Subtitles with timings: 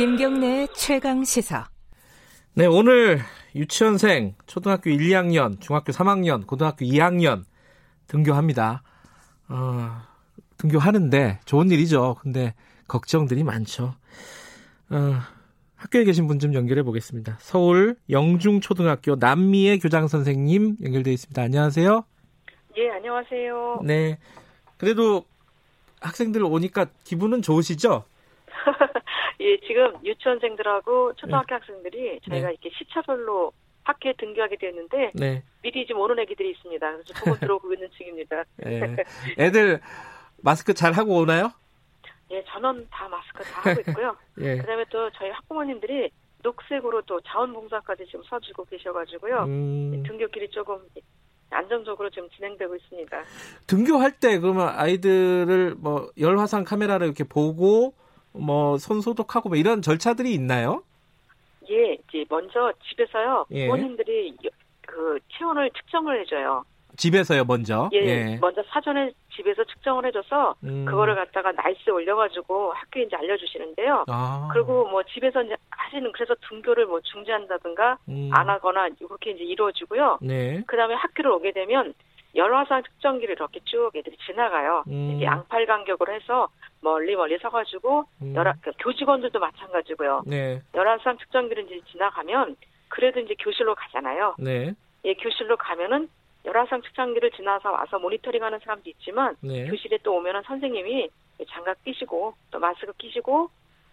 [0.00, 1.68] 김경래 최강 시사.
[2.54, 3.20] 네, 오늘
[3.54, 7.44] 유치원생 초등학교 1, 2학년, 중학교 3학년, 고등학교 2학년
[8.06, 8.82] 등교합니다.
[9.50, 10.00] 어,
[10.56, 12.16] 등교하는데 좋은 일이죠.
[12.22, 12.54] 근데
[12.88, 13.94] 걱정들이 많죠.
[14.88, 15.16] 어,
[15.76, 17.36] 학교에 계신 분 좀 연결해 보겠습니다.
[17.38, 21.42] 서울 영중초등학교 남미의 교장 선생님 연결돼 있습니다.
[21.42, 22.04] 안녕하세요.
[22.78, 23.80] 예, 안녕하세요.
[23.84, 24.18] 네.
[24.78, 25.24] 그래도
[26.00, 28.04] 학생들 오니까 기분은 좋으시죠?
[29.40, 31.54] 예, 지금 유치원생들하고 초등학교 네.
[31.54, 32.52] 학생들이 저희가 네.
[32.52, 33.52] 이렇게 시차별로
[33.84, 35.42] 학교에 등교하게 됐는데 네.
[35.62, 36.92] 미리 지금 오는 애기들이 있습니다.
[36.92, 38.44] 그래서 보고 들어오고 있는 중입니다.
[38.66, 38.96] 예.
[39.38, 39.80] 애들
[40.42, 41.50] 마스크 잘 하고 오나요?
[42.30, 44.16] 예, 전원 다 마스크 다 하고 있고요.
[44.40, 44.58] 예.
[44.58, 46.10] 그다음에 또 저희 학부모님들이
[46.42, 49.44] 녹색으로 또 자원봉사까지 지금 서주고 계셔가지고요.
[49.44, 50.78] 음, 등교길이 조금
[51.50, 53.24] 안정적으로 지금 진행되고 있습니다.
[53.66, 57.94] 등교할 때 그러면 아이들을 뭐 열화상 카메라를 이렇게 보고
[58.32, 60.82] 뭐 손 소독하고 뭐 이런 절차들이 있나요?
[61.70, 63.66] 예, 이제 먼저 집에서요 예.
[63.66, 64.50] 부모님들이 여-
[64.86, 66.64] 그 체온을 측정을 해줘요.
[66.96, 67.88] 집에서요 먼저.
[67.92, 70.84] 예, 먼저 사전에 집에서 측정을 해줘서 음.
[70.84, 74.04] 그거를 갖다가 날씨에 올려가지고 학교에 이제 알려주시는데요.
[74.08, 74.48] 아.
[74.52, 78.28] 그리고 뭐 집에서 이제 하시는 그래서 등교를 뭐 중지한다든가 음.
[78.32, 80.18] 안 하거나 이렇게 이제 이루어지고요.
[80.20, 80.62] 네.
[80.66, 81.94] 그 다음에 학교를 오게 되면
[82.34, 84.84] 열화상 측정기를 이렇게 쭉 애들이 지나가요.
[84.88, 85.10] 음.
[85.10, 86.48] 이렇게 양팔 간격으로 해서
[86.80, 88.34] 멀리 멀리 서가지고 음.
[88.34, 90.22] 열화 그 교직원들도 마찬가지고요.
[90.26, 90.62] 네.
[90.74, 92.56] 열화상 측정기를 이제 지나가면
[92.88, 94.36] 그래도 이제 교실로 가잖아요.
[94.38, 94.74] 네.
[95.04, 96.08] 예, 교실로 가면은
[96.44, 99.66] 열화상 측정기를 지나서 와서 모니터링하는 사람도 있지만 네.
[99.68, 101.08] 교실에 또 오면은 선생님이
[101.48, 103.50] 장갑 끼시고 또 마스크 끼시고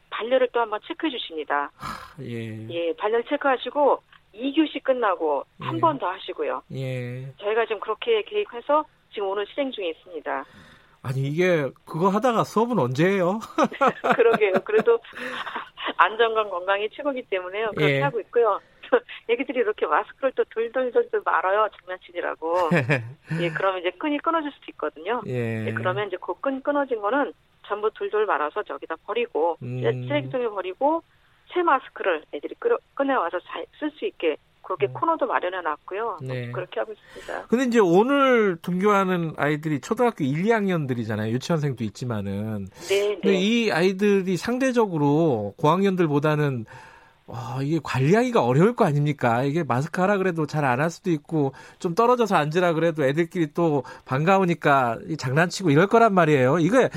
[0.10, 1.72] 발열을 또 한번 체크해 주십니다.
[2.22, 2.68] 예.
[2.70, 4.02] 예, 발열 체크하시고
[4.38, 5.80] 2교시 끝나고 한 예.
[5.80, 6.62] 번더 하시고요.
[6.74, 7.34] 예.
[7.38, 10.46] 저희가 지금 그렇게 계획해서 지금 오늘 실행 중에 있습니다.
[11.04, 13.40] 아니 이게 그거 하다가 수업은 언제 해요?
[14.16, 14.54] 그러게요.
[14.66, 15.00] 그래도
[15.98, 17.72] 안전과 건강이 최고기 때문에요.
[17.76, 18.02] 그렇게 예.
[18.02, 18.60] 하고 있고요.
[19.30, 21.68] 애기들이 이렇게 마스크를 또 돌돌돌돌 말아요.
[21.80, 22.70] 장난치느라고.
[23.42, 25.22] 예, 그러면 이제 끈이 끊어질 수도 있거든요.
[25.28, 25.68] 예.
[25.68, 27.34] 예, 그러면 이제 그 끈 끊어진 거는
[27.66, 29.82] 전부 돌돌 말아서 저기다 버리고 음.
[30.08, 31.04] 쓰레기통에 버리고
[31.54, 33.40] 새 마스크를 애들이 끌어, 꺼내와서
[33.80, 34.94] 쓸수 있게 그렇게 음.
[34.94, 36.18] 코너도 마련해 놨고요.
[36.24, 36.52] 네.
[36.52, 37.48] 그렇게 하고 있습니다.
[37.48, 41.30] 근데 이제 오늘 등교하는 아이들이 초등학교 1, 2학년들이잖아요.
[41.32, 42.68] 유치원생도 있지만은.
[42.90, 43.40] 네, 근데 네.
[43.40, 46.66] 이 아이들이 상대적으로 고학년들보다는
[47.28, 49.44] 와, 이게 관리하기가 어려울 거 아닙니까?
[49.44, 53.84] 이게 마스크 하라 그래도 잘 안 할 수도 있고, 좀 떨어져서 앉으라 그래도 애들끼리 또
[54.06, 56.60] 반가우니까 이 장난치고 이럴 거란 말이에요.
[56.60, 56.90] 이게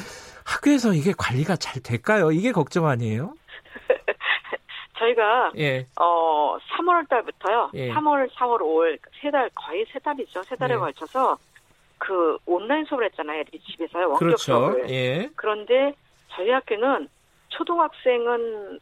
[0.45, 2.31] 학교에서 이게 관리가 잘 될까요?
[2.31, 3.35] 이게 걱정 아니에요?
[5.11, 5.87] 저희가 예.
[5.99, 7.71] 어 3월 달부터요.
[7.75, 7.91] 예.
[7.93, 10.43] 3월, 4월, 5월 세 달 거의 세 달이죠.
[10.45, 10.79] 세 달에 예.
[10.79, 11.37] 걸쳐서
[11.99, 13.41] 그 온라인 수업을 했잖아요.
[13.41, 14.05] 애들이 집에서요.
[14.05, 14.37] 원격 그렇죠.
[14.39, 14.91] 수업을.
[14.91, 15.31] 예.
[15.37, 15.95] 그런데
[16.31, 17.09] 저희 학교는
[17.49, 18.79] 초등학생은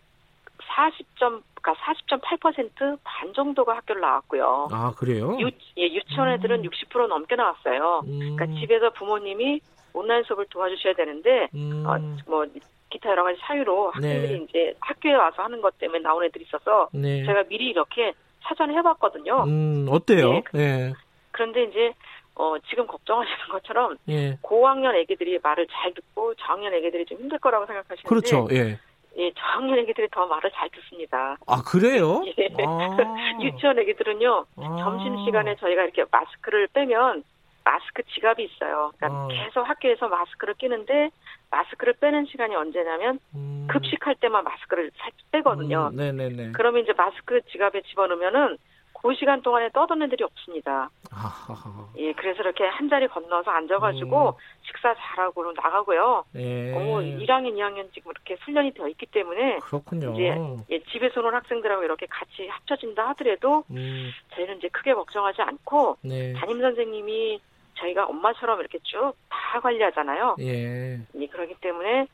[0.69, 4.69] 40점, 그러니까 40.8%반 정도가 학교를 나왔고요.
[4.71, 5.37] 아, 그래요?
[5.41, 8.03] 유, 예, 유치원 애들은 60% 넘게 나왔어요.
[8.07, 9.61] 음, 그러니까 집에서 부모님이
[9.95, 11.97] 온라인 수업을 도와주셔야 되는데, 음, 어,
[12.31, 12.45] 뭐,
[12.91, 14.47] 기타 여러 가지 사유로 학생들이 네.
[14.49, 17.25] 이제 학교에 와서 하는 것 때문에 나온 애들이 있어서 네.
[17.25, 18.13] 제가 미리 이렇게
[18.43, 19.45] 사전에 해봤거든요.
[19.45, 20.43] 음, 어때요?
[20.55, 20.61] 예.
[20.61, 20.93] 예.
[21.31, 21.93] 그런데 이제,
[22.35, 24.39] 어, 지금 걱정하시는 것처럼 예.
[24.41, 28.49] 고학년 애기들이 말을 잘 듣고 저학년 애기들이 좀 힘들 거라고 생각하시는데, 그렇죠.
[28.53, 28.79] 예.
[29.19, 31.37] 예, 저학년 애기들이 더 말을 잘 듣습니다.
[31.47, 32.23] 아, 그래요?
[32.39, 32.49] 예.
[32.65, 32.97] 아.
[33.43, 34.77] 유치원 애기들은요, 아.
[34.83, 37.25] 점심시간에 저희가 이렇게 마스크를 빼면
[37.65, 38.93] 마스크 지갑이 있어요.
[38.97, 39.29] 그러니까 어.
[39.29, 41.11] 계속 학교에서 마스크를 끼는데
[41.51, 43.67] 마스크를 빼는 시간이 언제냐면 음.
[43.71, 45.91] 급식할 때만 마스크를 살짝 빼거든요.
[45.93, 46.53] 음, 네네네.
[46.53, 48.59] 그러면 이제 마스크 지갑에 집어넣으면은
[49.01, 50.91] 그 시간 동안에 떠드는 애들이 없습니다.
[51.13, 51.87] 아하하.
[51.99, 54.33] 예, 그래서 이렇게 한 자리 건너서 앉아가지고 음.
[54.63, 56.25] 식사 잘하고 나가고요.
[56.35, 56.75] 예.
[56.75, 60.15] 어, 1학년, 2학년 지금 이렇게 훈련이 되어 있기 때문에 그렇군요.
[60.15, 60.37] 이제
[60.71, 66.33] 예, 집에서 오는 학생들하고 이렇게 같이 합쳐진다 하더라도 음, 저희는 이제 크게 걱정하지 않고 네.
[66.33, 67.41] 담임 선생님이
[67.81, 69.15] 저희가 엄마처럼 이렇게 쭉
[69.49, 70.37] 다 관리하잖아요.
[70.41, 71.01] 예.
[71.15, 72.07] 예, 그렇기 때문에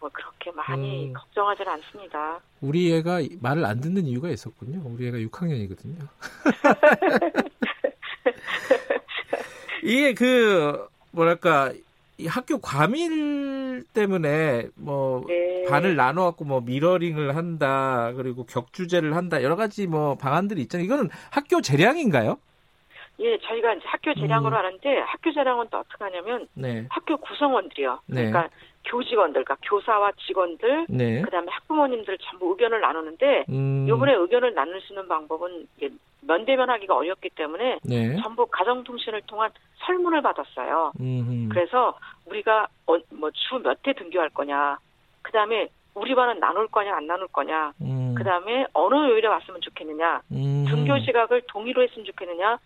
[0.00, 1.12] 뭐 그렇게 많이 음.
[1.14, 2.40] 걱정하지는 않습니다.
[2.60, 4.82] 우리 애가 말을 안 듣는 이유가 있었군요.
[4.84, 5.96] 우리 애가 6학년이거든요.
[9.82, 11.72] 이게 그 뭐랄까
[12.18, 15.64] 이 학교 과밀 때문에 뭐 네.
[15.68, 20.84] 반을 나눠 갖고 뭐 미러링을 한다 그리고 격주제를 한다 여러 가지 뭐 방안들이 있잖아요.
[20.84, 22.38] 이거는 학교 재량인가요?
[23.22, 24.58] 예, 저희가 이제 학교 재량으로 음.
[24.58, 26.86] 하는데 학교 재량은 또 어떻게 하냐면 네.
[26.90, 28.00] 학교 구성원들이요.
[28.06, 28.30] 네.
[28.30, 28.48] 그러니까
[28.84, 31.22] 교직원들, 그러니까 교사와 직원들, 네.
[31.22, 35.68] 그다음에 학부모님들 전부 의견을 나누는데 음, 이번에 의견을 나눌 수 있는 방법은
[36.22, 38.16] 면대면하기가 어렵기 때문에 네.
[38.22, 39.50] 전부 가정통신을 통한
[39.86, 40.92] 설문을 받았어요.
[41.00, 41.96] 음, 그래서
[42.26, 42.68] 우리가
[43.10, 44.78] 뭐주 몇 회 등교할 거냐,
[45.22, 47.72] 그 다음에 우리 반은 나눌 거냐 안 나눌 거냐.
[47.82, 48.14] 음.
[48.16, 50.22] 그다음에 어느 요일에 왔으면 좋겠느냐.
[50.32, 50.64] 음.
[50.68, 52.58] 등교 시각을 동의로 했으면 좋겠느냐.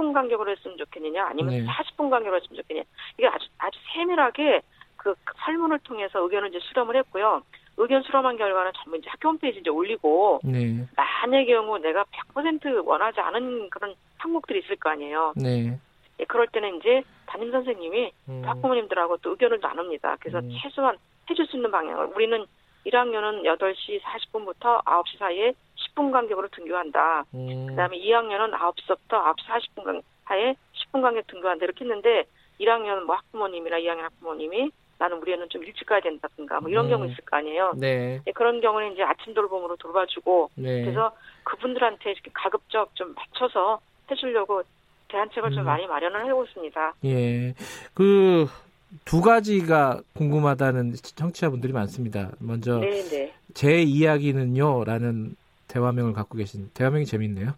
[0.00, 1.26] 10분 간격으로 했으면 좋겠느냐.
[1.26, 1.66] 아니면 네.
[1.66, 2.84] 40분 간격으로 했으면 좋겠느냐.
[3.18, 4.62] 이게 아주 아주 세밀하게
[4.96, 5.14] 그
[5.44, 7.42] 설문을 통해서 의견을 이제 수렴을 했고요.
[7.76, 10.86] 의견 수렴한 결과는 전부 이제 학교 홈페이지에 이제 올리고 네.
[10.96, 12.04] 만약의 경우 내가
[12.34, 15.32] 100% 원하지 않은 그런 항목들이 있을 거 아니에요.
[15.36, 15.78] 네.
[16.18, 18.42] 예, 그럴 때는 이제 담임 선생님이 음.
[18.42, 20.16] 또 학부모님들하고 또 의견을 나눕니다.
[20.20, 20.50] 그래서 음.
[20.60, 20.96] 최소한
[21.30, 22.44] 해줄 수 있는 방향을 우리는
[22.86, 25.52] 1학년은 8시 40분부터 9시 사이에
[25.94, 27.24] 10분 간격으로 등교한다.
[27.34, 27.66] 음.
[27.68, 31.64] 그다음에 2학년은 9시부터 9시 40분 사이에 10분 간격 등교한다.
[31.64, 32.24] 이렇게 했는데
[32.60, 36.90] 1학년은 뭐 학부모님이나 2학년 학부모님이 나는 우리 애는 좀 일찍 가야 된다든가 뭐 이런 음.
[36.90, 37.72] 경우 있을 거 아니에요.
[37.76, 38.20] 네.
[38.26, 40.82] 예, 그런 경우는 이제 아침 돌봄으로 돌봐주고 네.
[40.82, 41.12] 그래서
[41.44, 44.62] 그분들한테 이렇게 가급적 좀 맞춰서 해주려고
[45.08, 45.64] 대안책을 좀 음.
[45.64, 46.94] 많이 마련을 해오고 있습니다.
[47.04, 47.54] 예.
[47.94, 48.46] 그
[49.04, 52.32] 두 가지가 궁금하다는 청취자분들이 많습니다.
[52.38, 53.32] 먼저 네, 네.
[53.54, 55.36] 제 이야기는요라는
[55.70, 57.54] 대화명을 갖고 계신 대화명이 재밌네요.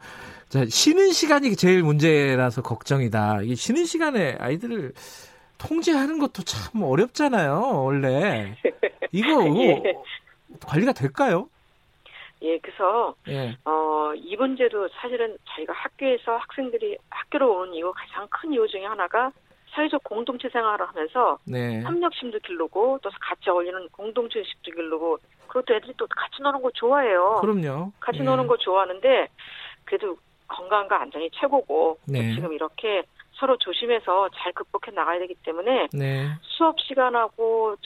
[0.48, 3.42] 자, 쉬는 시간이 제일 문제라서 걱정이다.
[3.42, 4.92] 이 쉬는 시간에 아이들을
[5.58, 8.56] 통제하는 것도 참 어렵잖아요, 원래.
[9.12, 9.82] 이거 예.
[10.60, 11.48] 관리가 될까요?
[12.42, 13.56] 예, 그래서 예.
[13.64, 19.30] 어, 이 문제도 사실은 저희가 학교에서 학생들이 학교로 오는 이유 가장 큰 이유 중에 하나가
[19.72, 21.82] 사회적 공동체 생활을 하면서 네.
[21.82, 25.18] 협력심도 기르고 또 같이 어울리는 공동체 의식도 그리고
[25.66, 27.40] 또 애들이 또 같이 노는 거 좋아해요.
[27.40, 27.92] 그럼요.
[28.00, 28.22] 같이 예.
[28.22, 29.28] 노는 거 좋아하는데
[29.84, 30.16] 그래도
[30.48, 32.34] 건강과 안전이 최고고 네.
[32.34, 33.02] 지금 이렇게
[33.34, 36.28] 서로 조심해서 잘 극복해 나가야 되기 때문에 네.
[36.42, 37.76] 수업 시간하고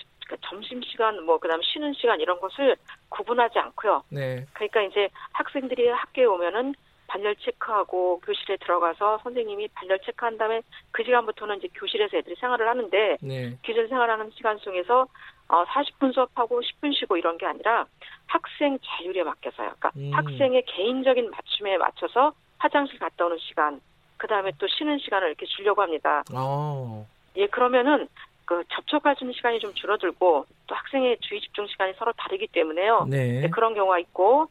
[0.49, 2.77] 점심 시간 뭐 그다음 쉬는 시간 이런 것을
[3.09, 4.03] 구분하지 않고요.
[4.11, 4.45] 네.
[4.53, 6.75] 그러니까 이제 학생들이 학교에 오면은
[7.07, 13.17] 발열 체크하고 교실에 들어가서 선생님이 발열 체크한 다음에 그 시간부터는 이제 교실에서 애들이 생활을 하는데
[13.21, 13.57] 네.
[13.63, 15.07] 기존 생활하는 시간 중에서
[15.49, 17.87] 어 40분 수업하고 10분 쉬고 이런 게 아니라
[18.27, 19.75] 학생 자율에 맡겨서요.
[19.79, 20.11] 그러니까 음.
[20.13, 23.81] 학생의 개인적인 맞춤에 맞춰서 화장실 갔다 오는 시간,
[24.17, 26.25] 그 다음에 또 쉬는 시간을 이렇게 주려고 합니다.
[26.35, 27.07] 어.
[27.37, 28.09] 예, 그러면은
[28.47, 33.07] 그 접촉할 수 있는 시간이 좀 줄어들고 또 학생의 주의 집중 시간이 서로 다르기 때문에요.
[33.11, 33.41] 네.
[33.41, 34.49] 네, 그런 경우가 있고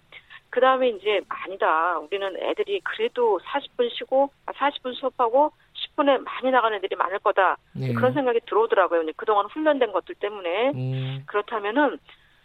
[0.49, 1.97] 그 다음에 이제 아니다.
[1.99, 7.57] 우리는 애들이 그래도 40분 쉬고 아, 40분 수업하고 10분에 많이 나가는 애들이 많을 거다.
[7.73, 7.93] 네.
[7.93, 9.05] 그런 생각이 들어오더라고요.
[9.17, 11.23] 그동안 훈련된 것들 때문에 음.
[11.27, 11.97] 그렇다면은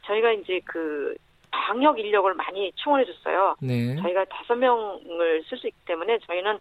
[0.07, 1.15] 저희가 이제 그
[1.51, 3.57] 방역 인력을 많이 충원해 줬어요.
[3.61, 3.97] 네.
[3.97, 6.59] 저희가 다섯 명을 쓸 수 있기 때문에 저희는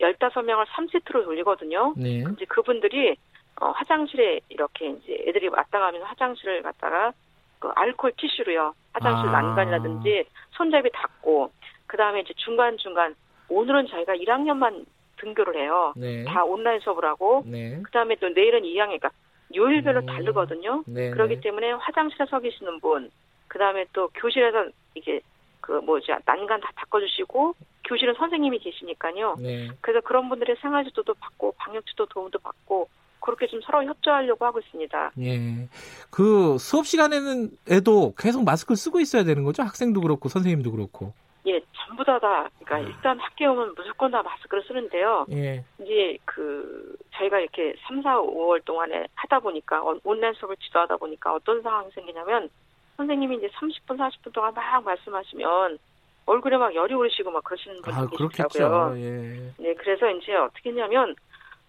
[0.00, 1.94] 15명을 3세트로 돌리거든요.
[1.96, 2.24] 네.
[2.34, 3.16] 이제 그분들이
[3.60, 7.12] 어, 화장실에 이렇게 이제 애들이 왔다 가면 화장실을 갔다가
[7.58, 8.74] 그 알코올 티슈로요.
[8.92, 9.32] 화장실 아.
[9.32, 11.50] 난간이라든지 손잡이 닦고
[11.86, 13.14] 그다음에 이제 중간중간
[13.48, 14.84] 오늘은 저희가 1학년만
[15.18, 15.92] 등교를 해요.
[15.96, 16.24] 네.
[16.24, 17.80] 다 온라인 수업을 하고 네.
[17.82, 19.10] 그다음에 또 내일은 2학년 그러니까
[19.54, 20.06] 요일별로 음.
[20.06, 20.84] 다르거든요.
[20.86, 21.10] 네.
[21.10, 23.10] 그렇기 때문에 화장실에 서 계시는 분,
[23.48, 25.20] 그 다음에 또 교실에서 이게
[25.60, 27.54] 그 뭐지 난간 다 닦아주시고
[27.84, 29.36] 교실은 선생님이 계시니까요.
[29.40, 29.68] 네.
[29.80, 32.88] 그래서 그런 분들의 생활 지도도 받고 방역 지도 도움도 받고
[33.20, 35.12] 그렇게 좀 서로 협조하려고 하고 있습니다.
[35.20, 35.68] 예.
[36.10, 39.62] 그 수업 시간에는 애도 계속 마스크를 쓰고 있어야 되는 거죠?
[39.62, 41.12] 학생도 그렇고 선생님도 그렇고.
[41.46, 42.48] 예, 전부 다 다.
[42.64, 42.78] 그러니까 아.
[42.80, 45.26] 일단 학교에 오면 무조건 다 마스크를 쓰는데요.
[45.30, 45.64] 예.
[45.82, 51.32] 이제 그 저희가 이렇게 3, 4, 5월 동안에 하다 보니까 온- 온라인 수업을 지도하다 보니까
[51.34, 52.48] 어떤 상황이 생기냐면
[52.96, 55.78] 선생님이 이제 30분, 40분 동안 막 말씀하시면
[56.26, 58.28] 얼굴에 막 열이 오르시고 막 그러시는 분들 아, 계시더라고요.
[58.28, 58.94] 그렇겠죠.
[58.98, 59.52] 예.
[59.56, 61.14] 네, 그래서 이제 어떻게 했냐면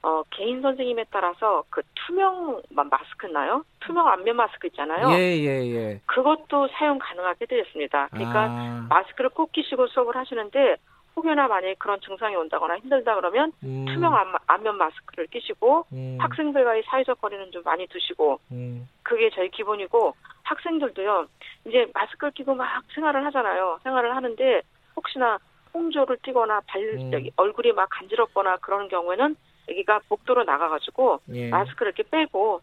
[0.02, 3.64] 어, 개인 선생님에 따라서 그 투명 마- 마스크 나요?
[3.82, 5.10] 투명 안면 마스크 있잖아요.
[5.12, 6.02] 예, 예, 예.
[6.06, 8.08] 그것도 사용 가능하게 해드렸습니다.
[8.12, 10.78] 그러니까 아, 마스크를 꼭 끼시고 수업을 하시는데
[11.16, 16.84] 혹여나 만약에 그런 증상이 온다거나 힘들다 그러면 음, 투명 안, 안면 마스크를 끼시고 음, 학생들과의
[16.84, 21.26] 사회적 거리는 좀 많이 두시고 음, 그게 저희 기본이고 학생들도요
[21.66, 24.62] 이제 마스크를 끼고 막 생활을 하잖아요 생활을 하는데
[24.96, 25.38] 혹시나
[25.74, 27.12] 홍조를 띠거나 발 음.
[27.36, 29.36] 얼굴이 막 간지럽거나 그런 경우에는
[29.70, 31.50] 여기가 복도로 나가가지고 예.
[31.50, 32.62] 마스크를 이렇게 빼고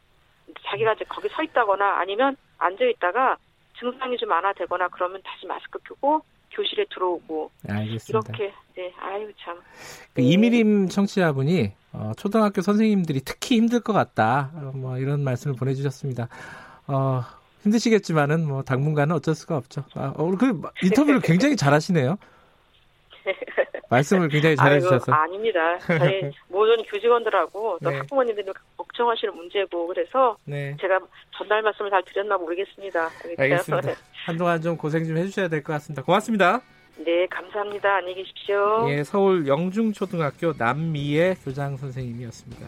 [0.66, 3.36] 자기가 이제 거기 서 있다거나 아니면 앉아 있다가
[3.78, 6.22] 증상이 좀 완화되거나 그러면 다시 마스크 끼고
[6.52, 8.32] 교실에 들어오고 알겠습니다.
[8.36, 9.56] 이렇게 네 아유 참
[10.14, 14.50] 그 이미림 청취자분이 어, 초등학교 선생님들이 특히 힘들 것 같다.
[14.54, 16.28] 어, 뭐 이런 말씀을 보내주셨습니다.
[16.86, 17.22] 어,
[17.62, 19.84] 힘드시겠지만은 뭐 당분간은 어쩔 수가 없죠.
[19.94, 22.16] 아, 오늘 그 인터뷰를 굉장히 잘하시네요.
[23.88, 25.12] 말씀을 굉장히 잘해주셔서.
[25.12, 25.78] 아이고, 아닙니다.
[25.86, 27.96] 저희 모든 교직원들하고 또 네.
[27.98, 30.98] 학부모님들이 걱정하시는 문제고 그래서 네, 제가
[31.36, 33.10] 전달 말씀을 잘 드렸나 모르겠습니다.
[33.38, 33.92] 알겠습니다.
[34.24, 36.02] 한동안 좀 고생 좀 해주셔야 될 것 같습니다.
[36.02, 36.60] 고맙습니다.
[36.98, 37.96] 네, 감사합니다.
[37.96, 38.86] 안녕히 계십시오.
[38.88, 42.66] 예, 서울 영중초등학교 남미의 교장 선생님이었습니다.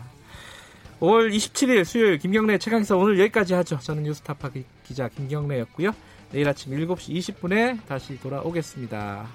[1.00, 3.78] 5월 27일 수요일 김경래 최강사 오늘 여기까지 하죠.
[3.78, 5.92] 저는 뉴스타파 기- 기자 김경래였고요.
[6.32, 9.26] 내일 아침 7시 20분에 다시 돌아오겠습니다.